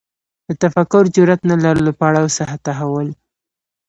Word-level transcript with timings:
د 0.47 0.49
تفکر 0.61 1.03
جرئت 1.15 1.41
نه 1.49 1.55
لرلو 1.63 1.91
پړاو 1.99 2.35
څخه 2.37 2.55
تحول 2.65 3.09